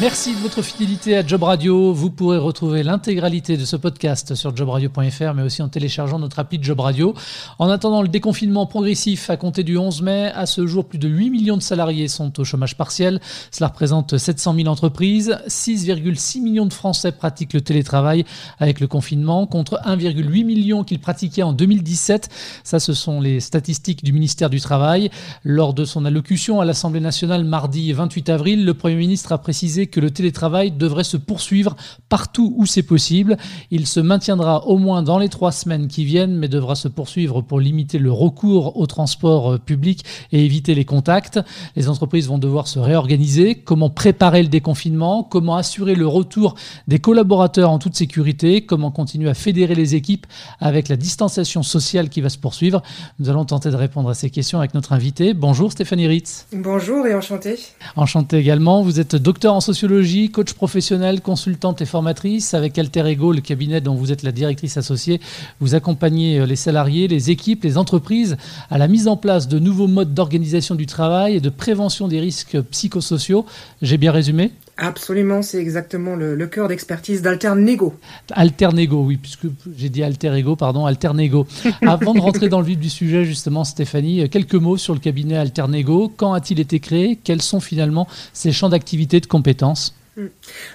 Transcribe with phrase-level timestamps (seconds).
[0.00, 1.92] Merci de votre fidélité à Job Radio.
[1.92, 6.58] Vous pourrez retrouver l'intégralité de ce podcast sur jobradio.fr, mais aussi en téléchargeant notre appli
[6.62, 7.12] Job Radio.
[7.58, 11.06] En attendant le déconfinement progressif à compter du 11 mai, à ce jour, plus de
[11.06, 13.20] 8 millions de salariés sont au chômage partiel.
[13.50, 15.38] Cela représente 700 000 entreprises.
[15.46, 18.24] 6,6 millions de Français pratiquent le télétravail
[18.58, 22.30] avec le confinement, contre 1,8 million qu'ils pratiquaient en 2017.
[22.64, 25.10] Ça, ce sont les statistiques du ministère du Travail.
[25.44, 29.88] Lors de son allocution à l'Assemblée nationale mardi 28 avril, le Premier ministre a précisé
[29.90, 31.76] que le télétravail devrait se poursuivre
[32.08, 33.36] partout où c'est possible.
[33.70, 37.42] Il se maintiendra au moins dans les trois semaines qui viennent, mais devra se poursuivre
[37.42, 41.40] pour limiter le recours au transport euh, public et éviter les contacts.
[41.76, 43.56] Les entreprises vont devoir se réorganiser.
[43.56, 45.24] Comment préparer le déconfinement?
[45.24, 46.54] Comment assurer le retour
[46.88, 48.64] des collaborateurs en toute sécurité?
[48.64, 50.26] Comment continuer à fédérer les équipes
[50.60, 52.82] avec la distanciation sociale qui va se poursuivre?
[53.18, 55.34] Nous allons tenter de répondre à ces questions avec notre invité.
[55.34, 56.46] Bonjour Stéphanie Ritz.
[56.52, 57.58] Bonjour et enchanté.
[57.96, 58.82] Enchanté également.
[58.82, 62.52] Vous êtes docteur en sociologie sociologie, coach professionnel, consultante et formatrice.
[62.52, 65.22] Avec Alter Ego, le cabinet dont vous êtes la directrice associée,
[65.58, 68.36] vous accompagnez euh, les salariés, les équipes, les entreprises
[68.70, 72.20] à la mise en place de nouveaux modes d'organisation du travail et de prévention des
[72.20, 73.46] risques psychosociaux.
[73.80, 74.50] J'ai bien résumé?
[74.82, 77.94] Absolument, c'est exactement le, cœur d'expertise d'Alternego.
[78.32, 81.46] Alternego, oui, puisque j'ai dit Alter Ego, pardon, Alternego.
[81.86, 85.36] Avant de rentrer dans le vif du sujet, justement, Stéphanie, quelques mots sur le cabinet
[85.36, 86.10] Alternego.
[86.16, 87.18] Quand a-t-il été créé?
[87.22, 89.69] Quels sont finalement ses champs d'activité de compétences?
[90.16, 90.26] Hmm.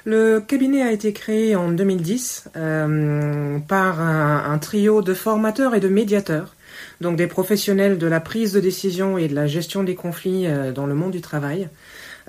[0.06, 5.88] le cabinet a été créé en 2010 euh, par un, trio de formateurs et de
[5.88, 6.56] médiateurs,
[7.02, 10.72] donc des professionnels de la prise de décision et de la gestion des conflits euh,
[10.72, 11.70] dans le monde du travail.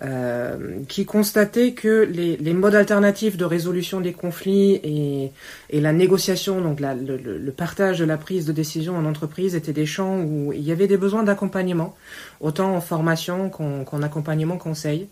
[0.03, 5.33] Euh, qui constatait que les, les, modes alternatifs de résolution des conflits et,
[5.71, 9.55] et la négociation, donc la, le, le, partage de la prise de décision en entreprise
[9.55, 11.97] étaient des champs où il y avait des besoins d'accompagnement,
[12.41, 15.09] autant en formation qu'en accompagnement conseil.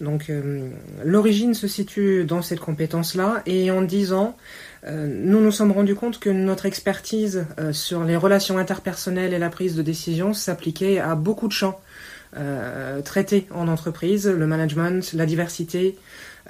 [0.00, 0.70] Donc euh,
[1.04, 4.36] l'origine se situe dans cette compétence-là et en dix ans,
[4.86, 9.50] euh, nous nous sommes rendus compte que notre expertise sur les relations interpersonnelles et la
[9.50, 11.80] prise de décision s'appliquait à beaucoup de champs
[12.36, 15.96] euh, traiter en entreprise, le management, la diversité,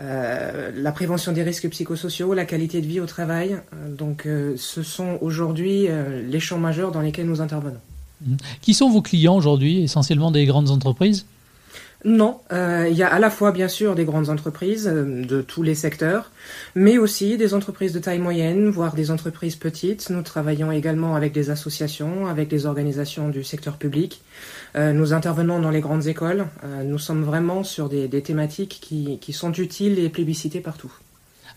[0.00, 3.54] euh, la prévention des risques psychosociaux, la qualité de vie au travail.
[3.54, 5.88] Euh, donc ce sont aujourd'hui
[6.28, 7.80] les champs majeurs dans lesquels nous intervenons.
[8.26, 8.36] Mmh.
[8.60, 11.24] Qui sont vos clients aujourd'hui Essentiellement des grandes entreprises?
[12.04, 15.42] Non, euh, il y a à la fois bien sûr des grandes entreprises euh, de
[15.42, 16.30] tous les secteurs,
[16.76, 20.08] mais aussi des entreprises de taille moyenne, voire des entreprises petites.
[20.08, 24.22] Nous travaillons également avec des associations, avec des organisations du secteur public.
[24.76, 26.46] Euh, nous intervenons dans les grandes écoles.
[26.84, 30.92] nous sommes vraiment sur des, thématiques qui, qui, sont utiles et plébiscitées partout.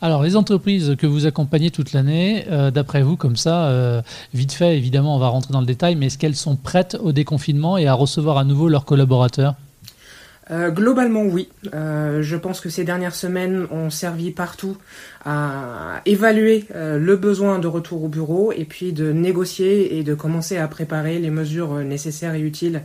[0.02, 4.02] Alors, les entreprises que vous accompagnez toute l'année, d'après vous, comme ça,
[4.34, 7.12] vite fait, évidemment, on va rentrer dans le détail, mais est-ce qu'elles sont prêtes au
[7.12, 9.56] déconfinement et à recevoir à nouveau leurs collaborateurs?
[10.52, 11.50] Euh, globalement, oui.
[11.74, 14.78] Euh, je pense que ces dernières semaines ont servi partout
[15.24, 20.14] à évaluer euh, le besoin de retour au bureau et puis de négocier et de
[20.14, 22.82] commencer à préparer les mesures nécessaires et utiles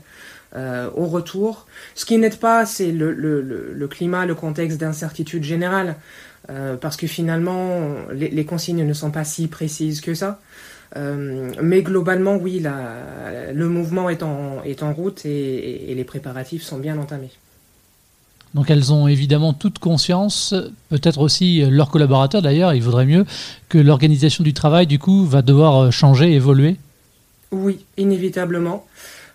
[0.94, 1.66] au retour.
[1.94, 5.96] Ce qui n'aide pas, c'est le, le, le, climat, le contexte d'incertitude générale,
[6.80, 10.40] parce que finalement, les, consignes ne sont pas si précises que ça.
[10.94, 17.32] mais globalement, oui, le mouvement est en, route et les préparatifs sont bien entamés.
[18.54, 20.54] Donc elles ont évidemment toute conscience,
[20.88, 23.26] peut-être aussi leurs collaborateurs d'ailleurs, il vaudrait mieux
[23.68, 26.76] que l'organisation du travail du coup va devoir euh, changer, évoluer.
[27.52, 28.86] Oui, inévitablement.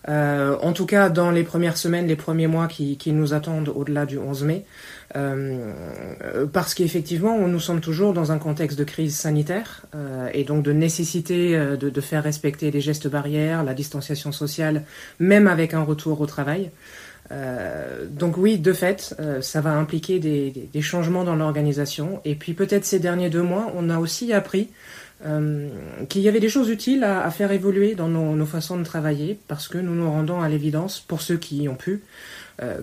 [0.10, 4.08] Euh, en tout cas, dans les premières semaines, les premiers mois qui, nous attendent au-delà
[4.08, 4.66] du 11 mai,
[5.16, 5.74] euh,
[6.52, 9.86] parce qu'effectivement, nous sommes toujours dans un contexte de crise sanitaire
[10.34, 14.84] et donc de nécessité de, faire respecter les gestes barrières, la distanciation sociale,
[15.20, 16.72] même avec un retour au travail.
[17.32, 22.22] Euh, donc oui, de fait, euh, ça va impliquer des, changements dans l'organisation.
[22.26, 24.70] Et puis peut-être ces derniers deux mois, on a aussi appris
[25.26, 25.70] euh,
[26.10, 29.68] qu'il y avait des choses utiles à, faire évoluer dans nos, façons de travailler, parce
[29.68, 32.04] que nous nous rendons à l'évidence, pour ceux qui y ont pu,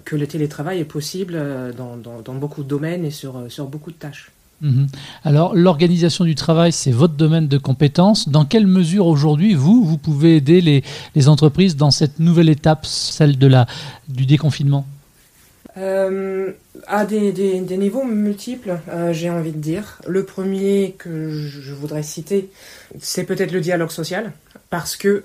[0.05, 1.41] que le télétravail est possible
[1.77, 4.33] dans, beaucoup de domaines et sur beaucoup de tâches.
[4.61, 4.89] Mhm.
[5.25, 8.29] Alors, l'organisation du travail, c'est votre domaine de compétence.
[8.29, 13.39] Dans quelle mesure aujourd'hui, vous, vous pouvez aider les, entreprises dans cette nouvelle étape, celle
[13.39, 13.67] de la,
[14.09, 14.87] du déconfinement?
[15.77, 16.53] Euh,
[16.87, 17.33] À des,
[17.77, 20.01] niveaux multiples, euh, j'ai envie de dire.
[20.07, 22.51] Le premier que je voudrais citer,
[23.01, 24.33] c'est peut-être le dialogue social
[24.71, 25.25] parce que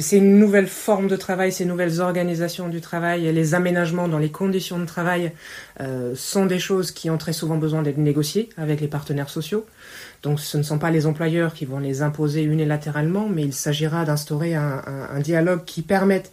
[0.00, 4.30] ces nouvelles formes de travail, ces nouvelles organisations du travail et les aménagements dans les
[4.30, 5.32] conditions de travail
[5.80, 9.66] euh, sont des choses qui ont très souvent besoin d'être négociées avec les partenaires sociaux.
[10.22, 14.04] Donc ce ne sont pas les employeurs qui vont les imposer unilatéralement, mais il s'agira
[14.04, 14.82] d'instaurer un,
[15.20, 16.32] dialogue qui permette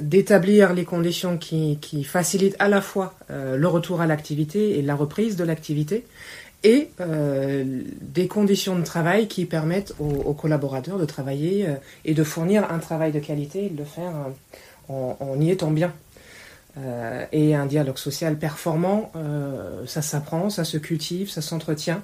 [0.00, 4.94] d'établir les conditions qui, qui, facilitent à la fois le retour à l'activité et la
[4.94, 6.04] reprise de l'activité,
[6.64, 6.90] et
[8.00, 11.66] des conditions de travail qui permettent aux, collaborateurs de travailler
[12.04, 14.12] et de fournir un travail de qualité et de le faire
[14.88, 15.92] en, en y étant bien.
[16.78, 22.02] Euh, et un dialogue social performant, euh, ça s'apprend, ça se cultive, ça s'entretient,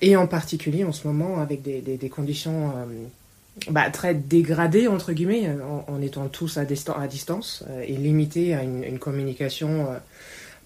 [0.00, 5.48] et en particulier en ce moment avec des, conditions euh, bah, très dégradées, entre guillemets,
[5.86, 9.86] en, étant tous à, distance et limités à une communication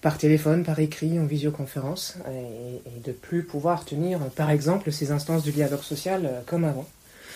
[0.03, 5.11] par téléphone, par écrit, en visioconférence, et, et, de plus pouvoir tenir, par exemple, ces
[5.11, 6.85] instances du dialogue social comme avant.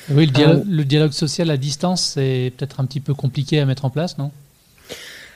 [0.09, 3.65] Oui, le dialogue, le dialogue social à distance, c'est peut-être un petit peu compliqué à
[3.65, 4.31] mettre en place, non?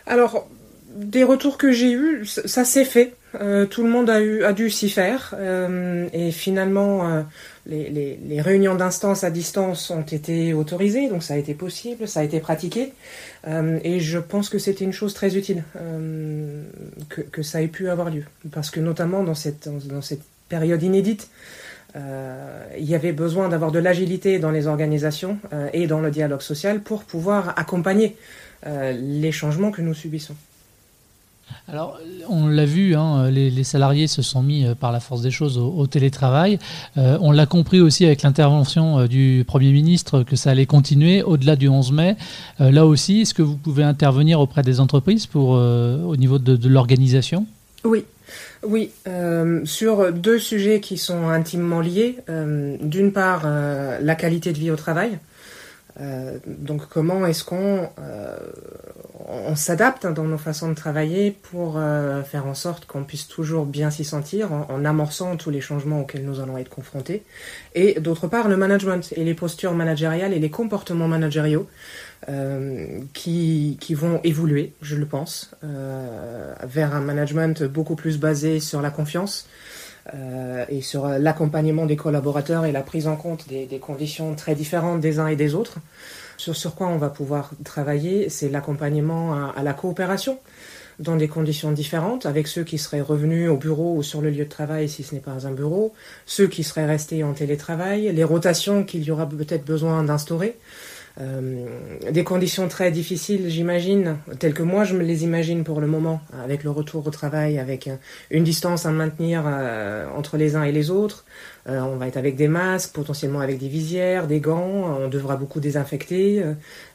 [0.06, 0.48] Alors,
[0.96, 3.14] des retours que j'ai eus, ça s'est fait.
[3.40, 5.36] Euh, tout le monde a, eu, a dû s'y faire.
[5.38, 7.22] Euh, et finalement, euh,
[7.66, 12.24] les, réunions d'instance à distance ont été autorisées, donc ça a été possible, ça a
[12.24, 12.94] été pratiqué.
[13.84, 15.64] Et je pense que c'était une chose très utile
[17.10, 18.24] que, que, ça ait pu avoir lieu.
[18.52, 21.30] Parce que notamment dans cette, dans cette période inédite,
[21.96, 25.40] il y avait besoin d'avoir de l'agilité dans les organisations
[25.74, 28.16] et dans le dialogue social pour pouvoir accompagner
[28.66, 30.36] les changements que nous subissons.
[31.72, 31.98] Alors,
[32.28, 35.58] on l'a vu, hein, les, salariés se sont mis euh, par la force des choses
[35.58, 36.60] au, télétravail.
[36.98, 41.24] Euh, on l'a compris aussi avec l'intervention euh, du Premier ministre que ça allait continuer
[41.24, 42.18] au-delà du 11 mai.
[42.60, 47.46] là aussi, est-ce que vous pouvez intervenir auprès des entreprises pour, au niveau de, l'organisation?
[47.86, 48.04] Oui.
[48.64, 48.92] Oui,
[49.66, 52.18] sur deux sujets qui sont intimement liés.
[52.82, 55.18] D'une part, la qualité de vie au travail.
[56.46, 57.90] Donc comment est-ce qu'on
[59.32, 63.66] on s'adapte dans nos façons de travailler pour euh, faire en sorte qu'on puisse toujours
[63.66, 67.24] bien s'y sentir en, amorçant tous les changements auxquels nous allons être confrontés.
[67.76, 71.68] Et d'autre part, le management et les postures managériales et les comportements managériaux
[72.30, 78.60] euh, qui, qui, vont évoluer, je le pense, euh, vers un management beaucoup plus basé
[78.60, 79.48] sur la confiance.
[80.70, 85.20] Et sur l'accompagnement des collaborateurs et la prise en compte des, conditions très différentes des
[85.20, 85.78] uns et des autres.
[86.38, 90.40] Sur quoi on va pouvoir travailler, c'est l'accompagnement à, la coopération
[90.98, 94.46] dans des conditions différentes, avec ceux qui seraient revenus au bureau ou sur le lieu
[94.46, 95.94] de travail si ce n'est pas un bureau,
[96.26, 100.58] ceux qui seraient restés en télétravail, les rotations qu'il y aura peut-être besoin d'instaurer.
[101.20, 101.66] Euh,
[102.10, 106.22] des conditions très difficiles, j'imagine, telles que moi je me les imagine pour le moment,
[106.42, 107.90] avec le retour au travail, avec
[108.30, 111.26] une distance à maintenir euh, entre les uns et les autres.
[111.68, 115.36] Euh, on va être avec des masques, potentiellement avec des visières, des gants, on devra
[115.36, 116.44] beaucoup désinfecter.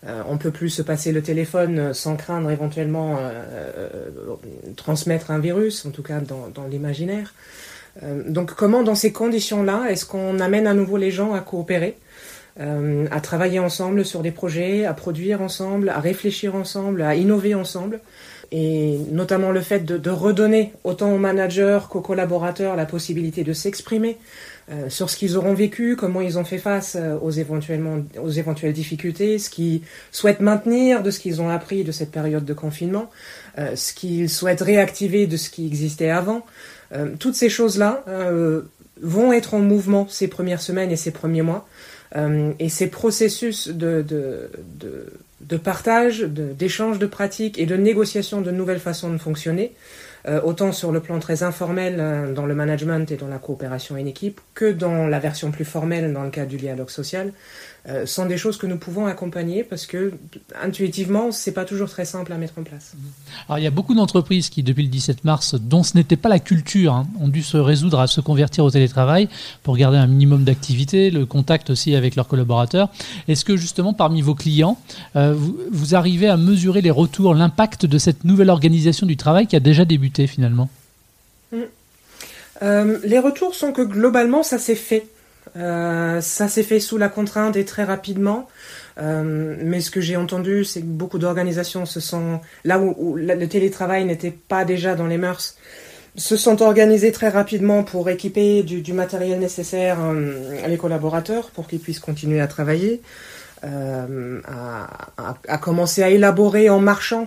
[0.04, 3.18] on peut plus se passer le téléphone sans craindre éventuellement
[4.76, 7.34] transmettre un virus, en tout cas dans, dans l'imaginaire.
[8.26, 11.96] donc comment dans ces conditions-là est-ce qu'on amène à nouveau les gens à coopérer?
[12.60, 17.54] Euh, à travailler ensemble sur des projets, à produire ensemble, à réfléchir ensemble, à innover
[17.54, 18.00] ensemble.
[18.52, 23.52] Et notamment le fait de, de redonner autant aux managers qu'aux collaborateurs la possibilité de
[23.52, 24.18] s'exprimer
[24.68, 28.30] euh, sur ce qu'ils auront vécu, comment ils ont fait face euh, aux, éventuellement, aux
[28.30, 32.52] éventuelles difficultés, ce qu'ils souhaitent maintenir de ce qu'ils ont appris de cette période de
[32.52, 33.08] confinement,
[33.58, 36.44] euh, ce qu'ils souhaitent réactiver de ce qui existait avant.
[36.92, 38.04] Euh, toutes ces choses-là
[39.02, 41.68] vont être en mouvement ces premières semaines et ces premiers mois.
[42.14, 44.50] Euh, et ces processus de, de,
[45.40, 49.72] de, partage, d'échange de, pratiques et de négociation de nouvelles façons de fonctionner,
[50.42, 54.04] autant sur le plan très informel euh, dans le management et dans la coopération en
[54.04, 57.32] équipe, que dans la version plus formelle dans le cadre du dialogue social,
[57.88, 60.14] euh, sont des choses que nous pouvons accompagner parce que
[60.60, 62.96] intuitivement, c'est pas toujours très simple à mettre en place.
[63.48, 66.28] Alors il y a beaucoup d'entreprises qui, depuis le 17 mars, dont ce n'était pas
[66.28, 69.28] la culture, hein, ont dû se résoudre à se convertir au télétravail
[69.62, 72.88] pour garder un minimum d'activité, le contact aussi avec leurs collaborateurs.
[73.28, 74.78] Est-ce que justement, parmi vos clients,
[75.14, 75.36] euh,
[75.70, 79.60] vous arrivez à mesurer les retours, l'impact de cette nouvelle organisation du travail qui a
[79.60, 80.15] déjà débuté?
[80.26, 80.70] Finalement
[81.52, 81.58] mmh.
[82.62, 85.06] euh, Les retours sont que globalement, ça s'est fait.
[85.56, 88.48] Euh, ça s'est fait sous la contrainte et très rapidement.
[88.98, 93.46] Euh, mais ce que j'ai entendu, c'est que beaucoup d'organisations se sont, là où, le
[93.46, 95.56] télétravail n'était pas déjà dans les mœurs,
[96.16, 99.98] se sont organisées très rapidement pour équiper du, matériel nécessaire
[100.66, 103.02] les collaborateurs pour qu'ils puissent continuer à travailler.
[103.64, 104.40] Euh,
[105.48, 107.26] à, commencer à élaborer en marchant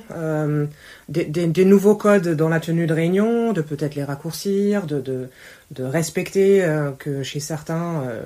[1.09, 4.85] des, des, nouveaux codes dans la tenue de réunion, de peut-être les raccourcir,
[5.71, 8.21] de respecter euh, que chez certains, euh,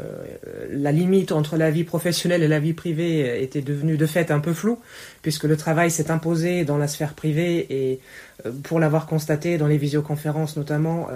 [0.70, 4.40] la limite entre la vie professionnelle et la vie privée était devenue de fait un
[4.40, 4.80] peu floue,
[5.24, 8.00] puisque le travail s'est imposé dans la sphère privée et
[8.46, 11.08] euh, pour l'avoir constaté dans les visioconférences notamment,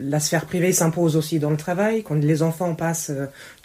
[0.00, 3.10] la sphère privée s'impose aussi dans le travail, quand les enfants passent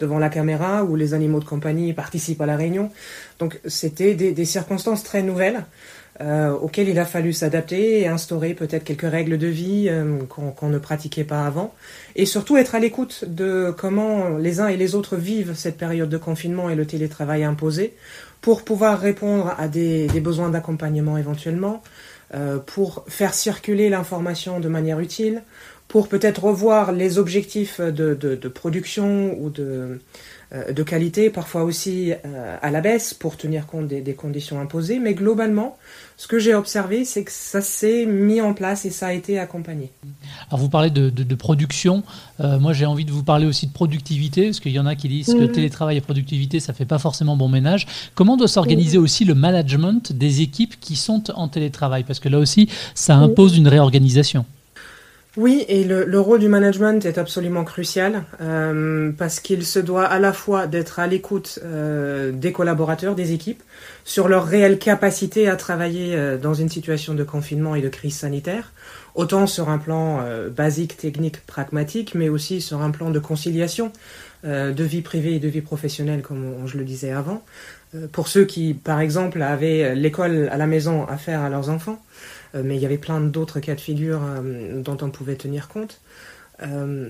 [0.00, 2.90] devant la caméra ou les animaux de compagnie participent à la réunion.
[3.38, 5.64] Donc c'était des, des circonstances très nouvelles.
[6.20, 10.78] Euh, il a fallu s'adapter et instaurer peut-être quelques règles de vie euh, qu'on ne
[10.78, 11.74] pratiquait pas avant,
[12.16, 16.08] et surtout être à l'écoute de comment les uns et les autres vivent cette période
[16.08, 17.94] de confinement et le télétravail imposé,
[18.40, 21.82] pour pouvoir répondre à des, besoins d'accompagnement éventuellement,
[22.34, 25.42] euh, pour faire circuler l'information de manière utile,
[25.88, 29.98] pour peut-être revoir les objectifs de, production ou de
[30.52, 34.98] de qualité, parfois aussi euh, à la baisse pour tenir compte des, conditions imposées.
[34.98, 35.76] Mais globalement,
[36.16, 39.38] ce que j'ai observé, c'est que ça s'est mis en place et ça a été
[39.38, 39.92] accompagné.
[40.48, 42.02] Alors vous parlez de, production.
[42.40, 44.96] Euh, moi, j'ai envie de vous parler aussi de productivité, parce qu'il y en a
[44.96, 45.52] qui disent que mhm.
[45.52, 47.86] télétravail et productivité, ça fait pas forcément bon ménage.
[48.16, 49.04] Comment doit s'organiser mhm.
[49.04, 52.02] aussi le management des équipes qui sont en télétravail?
[52.02, 54.44] Parce que là aussi, ça impose une réorganisation.
[55.36, 60.18] Oui, et le, rôle du management est absolument crucial euh, parce qu'il se doit à
[60.18, 63.62] la fois d'être à l'écoute euh, des collaborateurs, des équipes,
[64.04, 68.16] sur leur réelle capacité à travailler euh, dans une situation de confinement et de crise
[68.16, 68.72] sanitaire,
[69.14, 70.20] autant sur un plan
[70.50, 73.92] basique, technique, pragmatique, mais aussi sur un plan de conciliation
[74.44, 77.42] de vie privée et de vie professionnelle, comme je le disais avant,
[78.12, 82.00] pour ceux qui, par exemple, avaient l'école à la maison à faire à leurs enfants.
[82.54, 85.68] Euh, mais il y avait plein d'autres cas de figure euh, dont on pouvait tenir
[85.68, 86.00] compte.
[86.62, 87.08] Euh,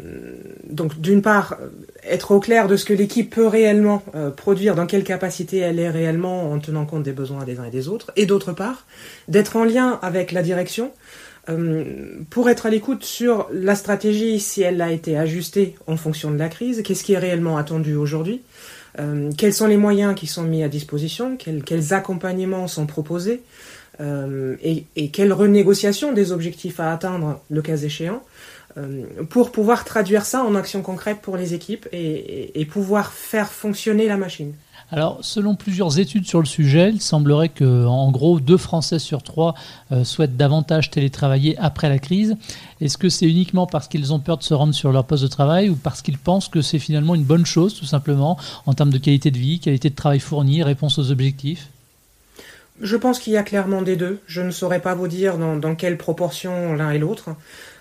[0.68, 1.58] donc d'une part,
[2.04, 4.04] être au clair de ce que l'équipe peut réellement
[4.36, 7.70] produire, dans quelle capacité elle est réellement en tenant compte des besoins des uns et
[7.70, 8.86] des autres, et d'autre part,
[9.26, 10.92] d'être en lien avec la direction
[12.28, 16.36] pour être à l'écoute sur la stratégie, si elle a été ajustée en fonction de
[16.36, 18.42] la crise, qu'est-ce qui est réellement attendu aujourd'hui,
[19.36, 23.42] quels sont les moyens qui sont mis à disposition, quels accompagnements sont proposés,
[24.00, 28.22] euh, et, quelle renégociation des objectifs à atteindre le cas échéant
[28.78, 34.06] euh, pour pouvoir traduire ça en actions concrètes pour les équipes et, pouvoir faire fonctionner
[34.06, 34.52] la machine.
[34.92, 39.22] Alors, selon plusieurs études sur le sujet, il semblerait que, en gros, deux Français sur
[39.22, 39.54] trois
[39.92, 42.36] euh, souhaitent davantage télétravailler après la crise.
[42.80, 45.28] Est-ce que c'est uniquement parce qu'ils ont peur de se rendre sur leur poste de
[45.28, 48.90] travail ou parce qu'ils pensent que c'est finalement une bonne chose, tout simplement, en termes
[48.90, 51.68] de qualité de vie, qualité de travail fourni, réponse aux objectifs?
[52.80, 54.18] Je pense qu'il y a clairement des deux.
[54.26, 57.30] Je ne saurais pas vous dire dans, quelle proportion l'un et l'autre,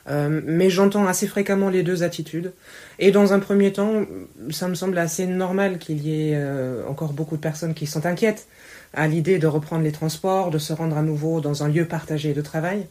[0.09, 2.51] euh, mais j'entends assez fréquemment les deux attitudes.
[2.99, 4.05] Et dans un premier temps,
[4.49, 8.05] ça me semble assez normal qu'il y ait euh, encore beaucoup de personnes qui sont
[8.05, 8.47] inquiètes
[8.93, 12.33] à l'idée de reprendre les transports, de se rendre à nouveau dans un lieu partagé
[12.33, 12.87] de travail.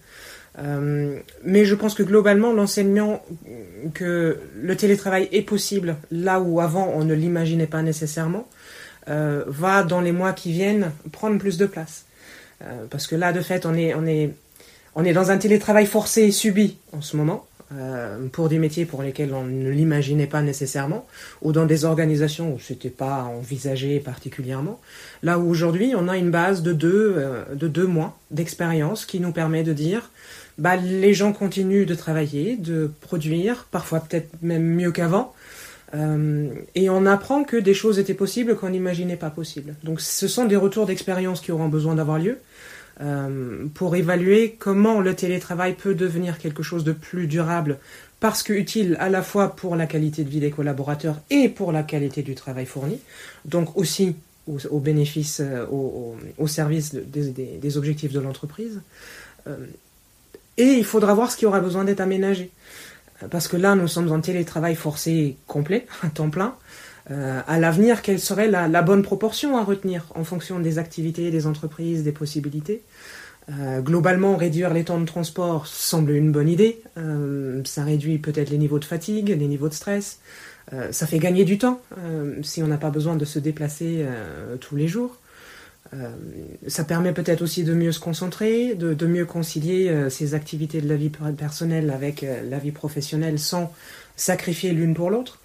[0.59, 3.23] Euh, mais je pense que globalement, l'enseignement
[3.95, 8.49] que le télétravail est possible là où avant on ne l'imaginait pas nécessairement,
[9.09, 12.05] euh, va dans les mois qui viennent prendre plus de place.
[12.63, 14.35] Euh, parce que là, de fait, on est, on, est,
[14.95, 18.85] on est dans un télétravail forcé et subi en ce moment, euh, pour des métiers
[18.85, 21.07] pour lesquels on ne l'imaginait pas nécessairement,
[21.43, 24.81] ou dans des organisations où ce n'était pas envisagé particulièrement.
[25.23, 27.25] Là où aujourd'hui, on a une base de deux,
[27.55, 30.11] de deux mois d'expérience qui nous permet de dire
[30.59, 35.33] bah, les gens continuent de travailler, de produire, parfois peut-être même mieux qu'avant,
[35.95, 39.75] euh, et on apprend que des choses étaient possibles qu'on n'imaginait pas possibles.
[39.85, 42.39] Donc ce sont des retours d'expérience qui auront besoin d'avoir lieu
[43.01, 47.79] euh, pour évaluer comment le télétravail peut devenir quelque chose de plus durable
[48.21, 51.73] parce que utile à la fois pour la qualité de vie des collaborateurs et pour
[51.73, 52.99] la qualité du travail fourni,
[53.45, 54.17] donc aussi
[54.71, 58.81] au, bénéfice, euh, au, service des, objectifs de l'entreprise.
[60.57, 62.51] et il faudra voir ce qui aura besoin d'être aménagé.
[63.31, 66.55] Parce que là, nous sommes en télétravail forcé complet, à temps plein.
[67.11, 71.47] Euh, à l'avenir, quelle serait la, bonne proportion à retenir en fonction des activités, des
[71.47, 72.83] entreprises, des possibilités?
[73.51, 76.83] Euh, Globalement, réduire les temps de transport semble une bonne idée.
[76.99, 80.21] Euh, ça réduit peut-être les niveaux de fatigue, les niveaux de stress.
[80.91, 81.81] ça fait gagner du temps
[82.43, 84.05] si on n'a pas besoin de se déplacer
[84.61, 85.17] tous les jours.
[85.95, 86.11] Euh,
[86.67, 90.89] ça permet peut-être aussi de mieux se concentrer, de, mieux concilier euh, ses activités de
[90.89, 93.73] la vie personnelle avec euh, la vie professionnelle sans
[94.17, 95.41] sacrifier l'une pour l'autre.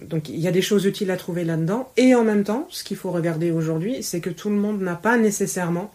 [0.00, 1.90] donc il y a des choses utiles à trouver là-dedans.
[1.96, 4.96] Et en même temps, ce qu'il faut regarder aujourd'hui, c'est que tout le monde n'a
[4.96, 5.92] pas nécessairement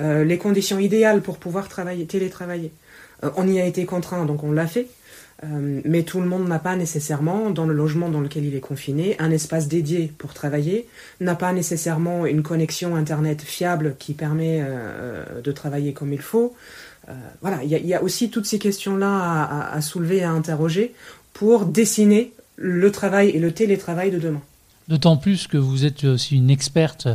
[0.00, 2.72] les conditions idéales pour pouvoir travailler, télétravailler.
[3.36, 4.86] on y a été contraint, donc on l'a fait.
[5.44, 8.60] Euh, mais tout le monde n'a pas nécessairement, dans le logement dans lequel il est
[8.60, 10.88] confiné, un espace dédié pour travailler,
[11.20, 16.54] n'a pas nécessairement une connexion Internet fiable qui permet euh, de travailler comme il faut.
[17.40, 20.92] voilà, il y, a aussi toutes ces questions-là à, soulever, à interroger
[21.32, 24.42] pour dessiner le travail et le télétravail de demain.
[24.88, 27.08] D'autant plus que vous êtes aussi une experte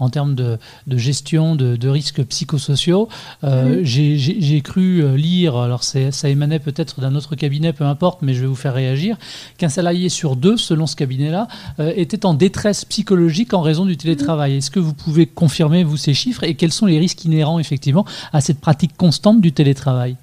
[0.00, 0.58] en termes de,
[0.88, 3.08] gestion de, risques psychosociaux.
[3.44, 8.34] Euh, j'ai cru euh, lire, alors ça émanait peut-être d'un autre cabinet, peu importe, mais
[8.34, 9.16] je vais vous faire réagir,
[9.58, 11.46] qu'un salarié sur deux, selon ce cabinet-là,
[11.78, 14.56] euh, était en détresse psychologique en raison du télétravail.
[14.56, 18.04] Est-ce que vous pouvez confirmer, vous, ces chiffres et quels sont les risques inhérents, effectivement,
[18.32, 20.16] à cette pratique constante du télétravail?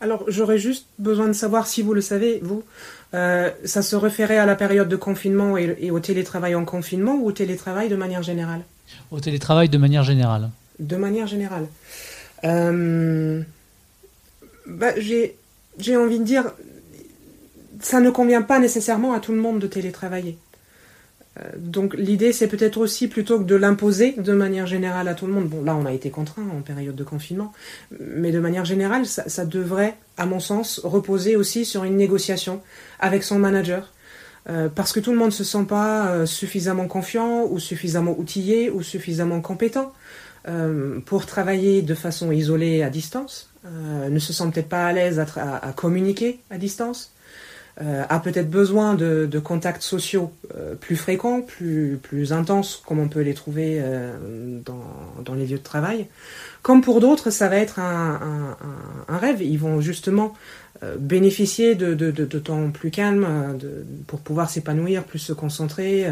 [0.00, 2.62] Alors, j'aurais juste besoin de savoir si vous le savez, vous,
[3.14, 7.26] euh, ça se référait à la période de confinement et, au télétravail en confinement ou
[7.26, 8.62] au télétravail de manière générale
[9.10, 10.50] Au télétravail de manière générale.
[10.80, 11.66] De manière générale.
[12.44, 13.42] Euh,
[14.66, 16.44] bah, j'ai envie de dire,
[17.80, 20.36] ça ne convient pas nécessairement à tout le monde de télétravailler.
[21.38, 25.26] Euh, donc l'idée, c'est peut-être aussi, plutôt que de l'imposer de manière générale à tout
[25.26, 27.52] le monde, bon là on a été contraint en période de confinement,
[28.00, 32.60] mais de manière générale, ça, devrait, à mon sens, reposer aussi sur une négociation
[33.00, 33.92] avec son manager.
[34.48, 38.14] Euh, parce que tout le monde ne se sent pas euh, suffisamment confiant ou suffisamment
[38.16, 39.92] outillé ou suffisamment compétent
[41.06, 45.72] pour travailler de façon isolée à distance, ne se sent peut-être pas à l'aise à
[45.74, 47.10] communiquer à distance,
[47.78, 53.20] a peut-être besoin de, contacts sociaux euh, plus fréquents, plus, plus intenses, comme on peut
[53.20, 56.06] les trouver euh, dans, les lieux de travail.
[56.62, 58.56] Comme pour d'autres, ça va être un,
[59.08, 59.42] rêve.
[59.42, 60.34] Ils vont justement
[60.98, 63.26] bénéficier de, de, temps plus calme
[64.06, 66.06] pour pouvoir s'épanouir, plus se concentrer.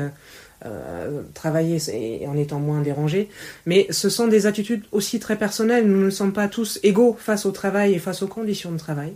[1.34, 1.78] Travailler
[2.26, 3.28] en étant moins dérangé.
[3.66, 5.86] Mais ce sont des attitudes aussi très personnelles.
[5.86, 9.12] Nous ne sommes pas tous égaux face au travail et face aux conditions de travail.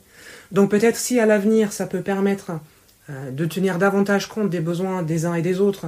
[0.52, 2.52] Donc peut-être si à l'avenir ça peut permettre
[3.10, 5.86] euh, de tenir davantage compte des besoins des uns et des autres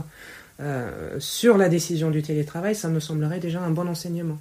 [0.60, 4.38] euh, sur la décision du télétravail, ça me semblerait déjà un bon enseignement.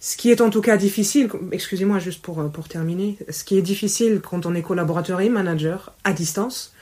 [0.00, 3.58] Ce qui est en tout cas difficile, excusez-moi juste pour, euh, pour terminer, ce qui
[3.58, 6.72] est difficile quand on est collaborateur et manager à distance,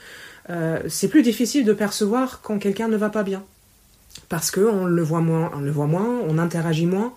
[0.87, 3.43] c'est plus difficile de percevoir quand quelqu'un ne va pas bien.
[4.29, 7.13] Parce qu'on le voit moins, on le voit moins, on interagit moins.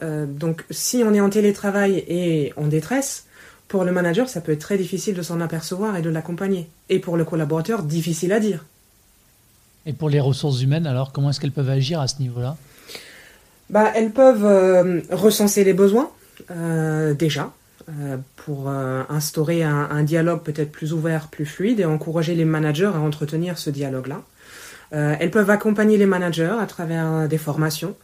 [0.00, 3.26] donc si on est en télétravail et en détresse,
[3.68, 6.68] pour le manager, ça peut être très difficile de s'en apercevoir et de l'accompagner.
[6.88, 8.64] Et pour le collaborateur, difficile à dire.
[9.84, 12.56] Et pour les ressources humaines, alors, comment est-ce qu'elles peuvent agir à ce niveau-là?
[13.70, 16.10] Bah, Elles peuvent euh, recenser les besoins,
[16.50, 17.48] euh, déjà, euh,
[18.36, 23.58] pour instaurer un, dialogue peut-être plus ouvert, plus fluide, et encourager les managers à entretenir
[23.58, 24.22] ce dialogue-là.
[24.90, 27.96] elles peuvent accompagner les managers à travers des formations.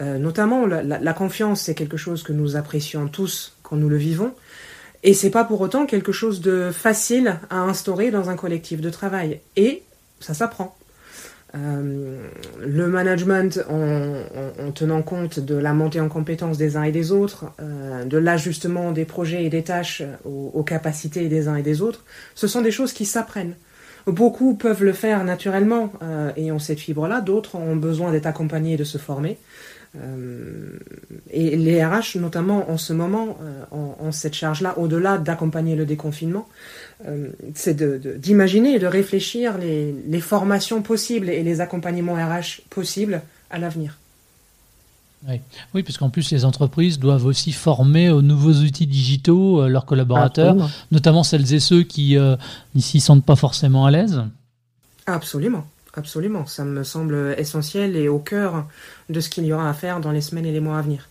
[0.00, 4.32] notamment, la confiance, c'est quelque chose que nous apprécions tous quand nous le vivons.
[5.04, 8.88] Et c'est pas pour autant quelque chose de facile à instaurer dans un collectif de
[8.88, 9.40] travail.
[9.54, 9.82] Et
[10.18, 10.76] ça s'apprend.
[11.56, 12.28] Euh,
[12.60, 17.46] le management en, tenant compte de la montée en compétence des uns et des autres,
[17.60, 22.04] euh, de l'ajustement des projets et des tâches aux, capacités des uns et des autres,
[22.34, 23.54] ce sont des choses qui s'apprennent.
[24.06, 28.74] Beaucoup peuvent le faire naturellement euh, et ont cette fibre-là, d'autres ont besoin d'être accompagnés
[28.74, 29.38] et de se former.
[29.96, 30.78] Euh,
[31.30, 36.48] et les RH, notamment en ce moment, euh, ont, cette charge-là, au-delà d'accompagner le déconfinement,
[37.06, 37.76] euh, c'est
[38.18, 43.98] d'imaginer et de réfléchir les, les, formations possibles et les accompagnements RH possibles à l'avenir.
[45.28, 45.40] Oui,
[45.74, 50.56] oui parce qu'en plus, les entreprises doivent aussi former aux nouveaux outils digitaux leurs collaborateurs,
[50.92, 52.16] notamment celles et ceux qui
[52.74, 54.22] n'y s'y sentent pas forcément à l'aise.
[55.06, 55.66] Absolument.
[55.96, 58.66] Absolument, ça me semble essentiel et au cœur
[59.10, 61.08] de ce qu'il y aura à faire dans les semaines et les mois à venir.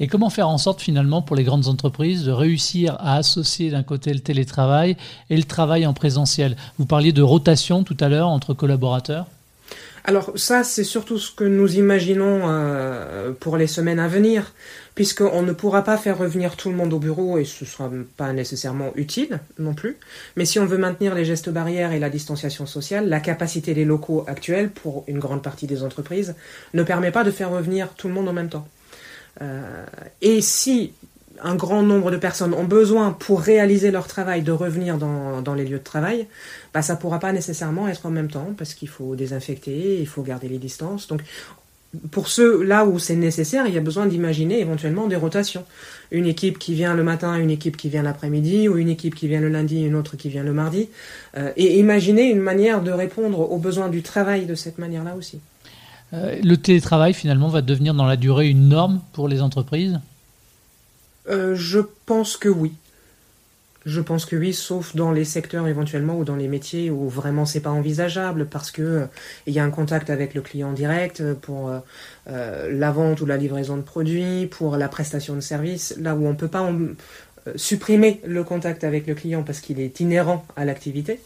[0.00, 3.82] Et comment faire en sorte finalement pour les grandes entreprises de réussir à associer d'un
[3.82, 4.98] côté le télétravail
[5.30, 6.58] et le travail en présentiel?
[6.78, 9.26] Vous parliez de rotation tout à l'heure entre collaborateurs
[10.04, 14.52] alors ça, c'est surtout ce que nous imaginons euh, pour les semaines à venir,
[14.96, 17.90] puisqu'on ne pourra pas faire revenir tout le monde au bureau et ce ne sera
[18.16, 19.96] pas nécessairement utile non plus.
[20.36, 23.84] Mais si on veut maintenir les gestes barrières et la distanciation sociale, la capacité des
[23.84, 26.34] locaux actuels, pour une grande partie des entreprises,
[26.74, 28.66] ne permet pas de faire revenir tout le monde en même temps.
[29.40, 29.84] Euh,
[30.20, 30.92] et si
[31.42, 35.64] un grand nombre de personnes ont besoin pour réaliser leur travail de revenir dans, les
[35.64, 36.26] lieux de travail,
[36.72, 40.06] bah, ça ne pourra pas nécessairement être en même temps parce qu'il faut désinfecter, il
[40.06, 41.08] faut garder les distances.
[41.08, 41.22] Donc
[42.10, 45.64] pour ceux là où c'est nécessaire, il y a besoin d'imaginer éventuellement des rotations.
[46.10, 49.28] Une équipe qui vient le matin, une équipe qui vient l'après-midi, ou une équipe qui
[49.28, 50.88] vient le lundi, une autre qui vient le mardi.
[51.36, 55.40] Euh, et imaginer une manière de répondre aux besoins du travail de cette manière-là aussi.
[56.14, 60.00] Euh, le télétravail finalement va devenir dans la durée une norme pour les entreprises?
[61.28, 62.72] Euh, je pense que oui.
[63.84, 67.44] Je pense que oui, sauf dans les secteurs éventuellement ou dans les métiers où vraiment
[67.44, 69.06] c'est pas envisageable parce que euh,
[69.46, 71.72] il y a un contact avec le client direct pour
[72.28, 76.26] euh, la vente ou la livraison de produits, pour la prestation de services, là où
[76.26, 76.70] on peut pas
[77.56, 81.18] supprimer le contact avec le client parce qu'il est inhérent à l'activité.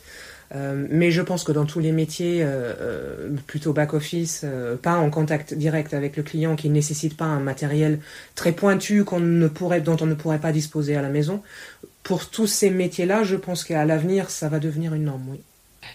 [0.55, 4.45] Euh, mais je pense que dans tous les métiers euh, euh, plutôt back-office,
[4.83, 7.99] pas en contact direct avec le client, qui ne nécessite pas un matériel
[8.35, 11.43] très pointu qu'on ne pourrait, dont on ne pourrait pas disposer à la maison,
[12.03, 15.41] pour tous ces métiers-là, je pense qu'à l'avenir, ça va devenir une norme, oui.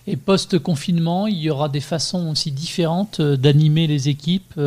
[0.07, 4.59] Et post-confinement, il y aura des façons aussi différentes d'animer les équipes,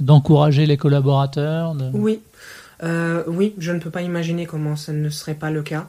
[0.00, 2.20] d'encourager les collaborateurs Oui,
[2.82, 5.88] oui, je ne peux pas imaginer comment ça ne serait pas le cas.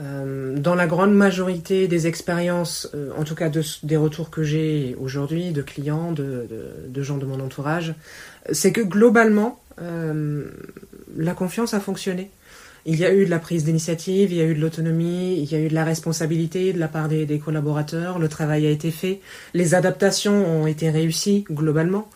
[0.00, 3.50] Euh, dans la grande majorité des expériences, euh, en tout cas
[3.82, 6.46] des retours que j'ai aujourd'hui de clients, de,
[7.02, 7.94] gens de mon entourage,
[8.52, 10.46] c'est que globalement, euh,
[11.16, 12.30] la confiance a fonctionné.
[12.86, 15.50] Il y a eu de la prise d'initiative, il y a eu de l'autonomie, il
[15.50, 18.70] y a eu de la responsabilité de la part des, des, collaborateurs, le travail a
[18.70, 19.20] été fait,
[19.52, 22.08] les adaptations ont été réussies globalement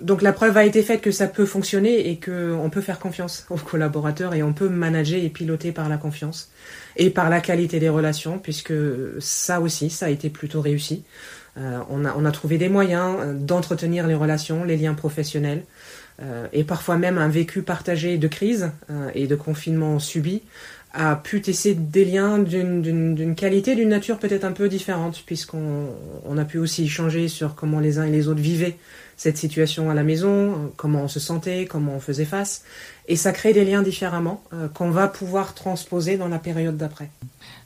[0.00, 3.46] donc la preuve a été faite que ça peut fonctionner et qu'on peut faire confiance
[3.48, 6.50] aux collaborateurs et on peut manager et piloter par la confiance
[6.96, 8.74] et par la qualité des relations, puisque
[9.20, 11.04] ça aussi, ça a été plutôt réussi.
[11.56, 15.62] Euh, on, a, on a trouvé des moyens euh, d'entretenir les relations, les liens professionnels,
[16.20, 18.70] euh, et parfois même un vécu partagé de crise
[19.14, 20.42] et de confinement subi
[20.92, 25.88] a pu tisser des liens d'une qualité, d'une nature peut-être un peu différente, puisqu'on
[26.24, 28.76] on a pu aussi échanger sur comment les uns et les autres vivaient
[29.16, 32.62] cette situation à la maison, comment on se sentait, comment on faisait face.
[33.06, 37.10] Et ça crée des liens différemment euh, qu'on va pouvoir transposer dans la période d'après.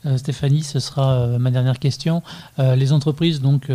[0.04, 2.22] Euh, Stéphanie, ce sera euh, ma dernière question.
[2.58, 3.70] les entreprises, donc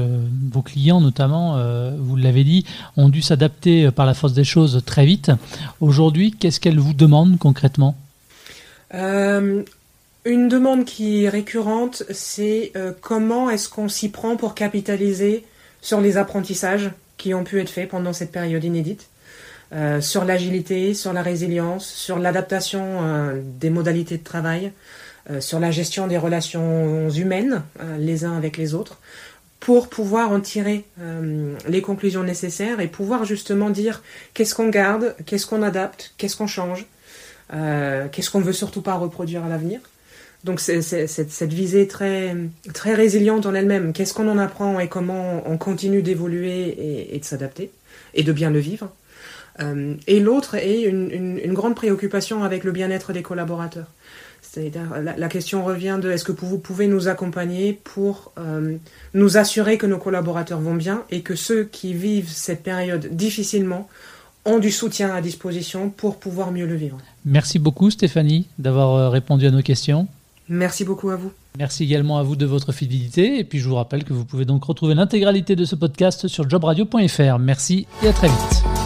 [0.52, 1.58] vos clients notamment,
[1.98, 2.66] vous l'avez dit,
[2.98, 5.32] ont dû s'adapter par la force des choses très vite.
[5.80, 7.96] Aujourd'hui, qu'est-ce qu'elles vous demandent concrètement?
[8.92, 9.64] Une
[10.26, 15.46] demande qui est récurrente, c'est comment est-ce qu'on s'y prend pour capitaliser
[15.82, 16.92] sur les apprentissages?
[17.24, 19.08] Qui ont pu être faits pendant cette période inédite,
[19.72, 24.74] euh, sur l'agilité, sur la résilience, sur l'adaptation euh, des modalités de travail,
[25.32, 27.64] euh, sur la gestion des relations humaines
[27.98, 28.98] les uns avec les autres,
[29.62, 30.84] pour pouvoir en tirer
[31.70, 36.48] les conclusions nécessaires et pouvoir justement dire qu'est-ce qu'on garde, qu'est-ce qu'on adapte, qu'est-ce qu'on
[36.48, 36.86] change,
[37.50, 39.80] qu'est-ce qu'on veut surtout pas reproduire à l'avenir.
[40.44, 42.36] Donc c'est cette visée très,
[42.74, 43.94] très résiliente en elle-même.
[43.94, 47.72] Qu'est-ce qu'on en apprend et comment on continue d'évoluer et, de s'adapter
[48.14, 48.90] et de bien le vivre?
[49.62, 53.88] Euh, et l'autre est une, grande préoccupation avec le bien-être des collaborateurs.
[54.42, 58.76] C'est-à-dire la, question revient de est-ce que vous pouvez nous accompagner pour euh,
[59.14, 63.88] nous assurer que nos collaborateurs vont bien et que ceux qui vivent cette période difficilement
[64.46, 66.98] ont du soutien à disposition pour pouvoir mieux le vivre?
[67.24, 70.08] Merci beaucoup Stéphanie d'avoir euh, répondu à nos questions.
[70.50, 71.32] Merci beaucoup à vous.
[71.58, 73.40] Merci également à vous de votre fidélité.
[73.40, 76.50] Et puis je vous rappelle que vous pouvez donc retrouver l'intégralité de ce podcast sur
[76.50, 77.40] jobradio.fr.
[77.40, 78.83] Merci et à très vite.